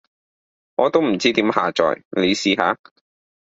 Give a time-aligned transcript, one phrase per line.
[0.77, 2.75] 我都唔知點下載，你試下？